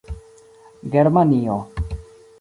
[0.95, 1.57] germanio